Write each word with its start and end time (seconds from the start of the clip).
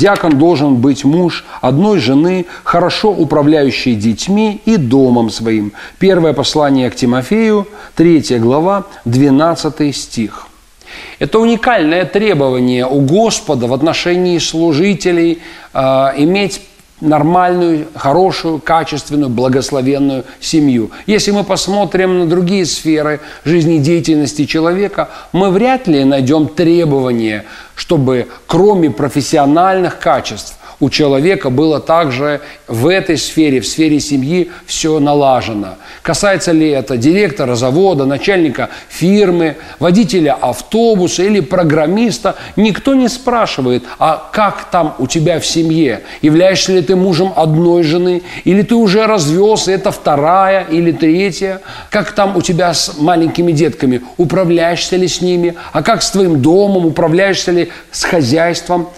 Диакон 0.00 0.38
должен 0.38 0.76
быть 0.76 1.04
муж 1.04 1.44
одной 1.60 1.98
жены, 1.98 2.46
хорошо 2.64 3.10
управляющий 3.10 3.94
детьми 3.94 4.62
и 4.64 4.78
домом 4.78 5.28
своим. 5.28 5.72
Первое 5.98 6.32
послание 6.32 6.90
к 6.90 6.94
Тимофею, 6.96 7.66
3 7.96 8.38
глава, 8.38 8.84
12 9.04 9.94
стих. 9.94 10.46
Это 11.18 11.38
уникальное 11.38 12.06
требование 12.06 12.86
у 12.86 13.02
Господа 13.02 13.66
в 13.66 13.74
отношении 13.74 14.38
служителей 14.38 15.42
э, 15.74 15.80
иметь 16.16 16.62
нормальную, 17.00 17.86
хорошую, 17.94 18.60
качественную, 18.60 19.30
благословенную 19.30 20.24
семью. 20.40 20.90
Если 21.06 21.30
мы 21.30 21.44
посмотрим 21.44 22.20
на 22.20 22.26
другие 22.26 22.66
сферы 22.66 23.20
жизнедеятельности 23.44 24.44
человека, 24.44 25.08
мы 25.32 25.50
вряд 25.50 25.86
ли 25.88 26.04
найдем 26.04 26.48
требования, 26.48 27.44
чтобы 27.74 28.28
кроме 28.46 28.90
профессиональных 28.90 29.98
качеств 29.98 30.59
у 30.80 30.88
человека 30.88 31.50
было 31.50 31.78
также 31.78 32.40
в 32.66 32.86
этой 32.86 33.18
сфере, 33.18 33.60
в 33.60 33.66
сфере 33.66 34.00
семьи 34.00 34.50
все 34.66 34.98
налажено. 34.98 35.76
Касается 36.02 36.52
ли 36.52 36.70
это 36.70 36.96
директора 36.96 37.54
завода, 37.54 38.06
начальника 38.06 38.70
фирмы, 38.88 39.56
водителя 39.78 40.36
автобуса 40.40 41.22
или 41.22 41.40
программиста, 41.40 42.36
никто 42.56 42.94
не 42.94 43.08
спрашивает, 43.08 43.84
а 43.98 44.30
как 44.32 44.70
там 44.70 44.94
у 44.98 45.06
тебя 45.06 45.38
в 45.38 45.46
семье? 45.46 46.00
Являешься 46.22 46.72
ли 46.72 46.80
ты 46.80 46.96
мужем 46.96 47.32
одной 47.36 47.82
жены? 47.82 48.22
Или 48.44 48.62
ты 48.62 48.74
уже 48.74 49.06
развелся, 49.06 49.72
это 49.72 49.90
вторая 49.90 50.64
или 50.70 50.92
третья? 50.92 51.60
Как 51.90 52.12
там 52.12 52.36
у 52.36 52.42
тебя 52.42 52.72
с 52.72 52.96
маленькими 52.98 53.52
детками? 53.52 54.00
Управляешься 54.16 54.96
ли 54.96 55.08
с 55.08 55.20
ними? 55.20 55.54
А 55.72 55.82
как 55.82 56.02
с 56.02 56.10
твоим 56.10 56.40
домом? 56.40 56.86
Управляешься 56.86 57.52
ли 57.52 57.68
с 57.90 58.04
хозяйством? 58.04 58.88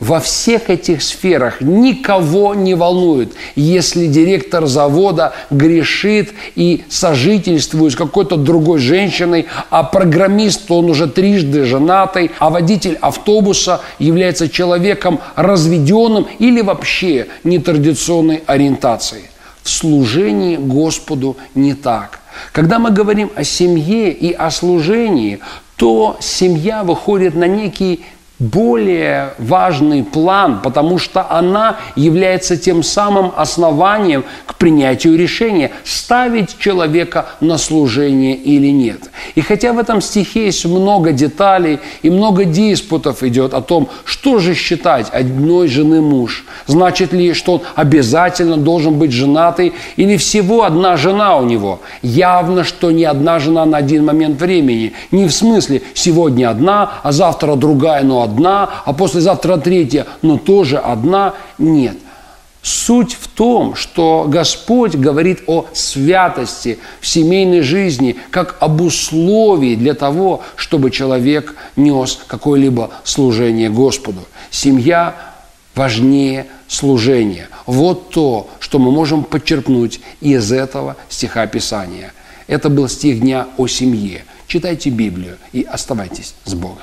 Во 0.00 0.18
всех 0.18 0.70
этих 0.70 1.02
сферах 1.02 1.60
никого 1.60 2.54
не 2.54 2.74
волнует, 2.74 3.34
если 3.54 4.06
директор 4.06 4.64
завода 4.64 5.34
грешит 5.50 6.32
и 6.56 6.84
сожительствует 6.88 7.92
с 7.92 7.96
какой-то 7.96 8.36
другой 8.36 8.78
женщиной, 8.78 9.46
а 9.68 9.82
программист, 9.82 10.70
он 10.70 10.88
уже 10.88 11.06
трижды 11.06 11.66
женатый, 11.66 12.30
а 12.38 12.48
водитель 12.48 12.96
автобуса 13.02 13.82
является 13.98 14.48
человеком 14.48 15.20
разведенным 15.36 16.26
или 16.38 16.62
вообще 16.62 17.26
нетрадиционной 17.44 18.42
ориентации. 18.46 19.30
В 19.62 19.68
служении 19.68 20.56
Господу 20.56 21.36
не 21.54 21.74
так. 21.74 22.20
Когда 22.52 22.78
мы 22.78 22.90
говорим 22.90 23.30
о 23.34 23.44
семье 23.44 24.10
и 24.10 24.32
о 24.32 24.50
служении, 24.50 25.40
то 25.76 26.16
семья 26.20 26.84
выходит 26.84 27.34
на 27.34 27.44
некий 27.44 28.04
более 28.40 29.34
важный 29.38 30.02
план, 30.02 30.60
потому 30.62 30.98
что 30.98 31.30
она 31.30 31.76
является 31.94 32.56
тем 32.56 32.82
самым 32.82 33.32
основанием 33.36 34.24
к 34.46 34.54
принятию 34.56 35.16
решения, 35.16 35.70
ставить 35.84 36.58
человека 36.58 37.26
на 37.40 37.58
служение 37.58 38.34
или 38.34 38.68
нет. 38.68 39.10
И 39.34 39.42
хотя 39.42 39.72
в 39.72 39.78
этом 39.78 40.00
стихе 40.00 40.46
есть 40.46 40.64
много 40.64 41.12
деталей 41.12 41.78
и 42.02 42.10
много 42.10 42.46
диспутов 42.46 43.22
идет 43.22 43.52
о 43.52 43.60
том, 43.60 43.88
что 44.04 44.38
же 44.38 44.54
считать 44.54 45.10
одной 45.10 45.68
жены 45.68 46.00
муж, 46.00 46.44
значит 46.66 47.12
ли, 47.12 47.34
что 47.34 47.54
он 47.54 47.62
обязательно 47.74 48.56
должен 48.56 48.98
быть 48.98 49.12
женатый 49.12 49.74
или 49.96 50.16
всего 50.16 50.64
одна 50.64 50.96
жена 50.96 51.36
у 51.36 51.44
него. 51.44 51.80
Явно, 52.00 52.64
что 52.64 52.90
не 52.90 53.04
одна 53.04 53.38
жена 53.38 53.66
на 53.66 53.76
один 53.76 54.06
момент 54.06 54.40
времени. 54.40 54.94
Не 55.10 55.26
в 55.26 55.32
смысле 55.32 55.82
сегодня 55.92 56.48
одна, 56.48 56.94
а 57.02 57.12
завтра 57.12 57.54
другая, 57.54 58.02
но 58.02 58.22
одна 58.22 58.29
одна, 58.30 58.82
а 58.84 58.92
послезавтра 58.92 59.56
третья, 59.56 60.06
но 60.22 60.38
тоже 60.38 60.78
одна. 60.78 61.34
Нет. 61.58 61.96
Суть 62.62 63.14
в 63.14 63.28
том, 63.28 63.74
что 63.74 64.26
Господь 64.28 64.94
говорит 64.94 65.40
о 65.46 65.66
святости 65.72 66.78
в 67.00 67.06
семейной 67.06 67.62
жизни 67.62 68.16
как 68.30 68.56
об 68.60 68.82
условии 68.82 69.76
для 69.76 69.94
того, 69.94 70.42
чтобы 70.56 70.90
человек 70.90 71.54
нес 71.76 72.18
какое-либо 72.26 72.90
служение 73.02 73.70
Господу. 73.70 74.20
Семья 74.50 75.14
важнее 75.74 76.46
служения. 76.68 77.48
Вот 77.64 78.10
то, 78.10 78.50
что 78.58 78.78
мы 78.78 78.90
можем 78.90 79.24
подчеркнуть 79.24 80.00
из 80.20 80.52
этого 80.52 80.96
стиха 81.08 81.46
Писания. 81.46 82.12
Это 82.46 82.68
был 82.68 82.88
стих 82.88 83.20
дня 83.20 83.46
о 83.56 83.68
семье. 83.68 84.24
Читайте 84.46 84.90
Библию 84.90 85.38
и 85.52 85.62
оставайтесь 85.62 86.34
с 86.44 86.54
Богом. 86.54 86.82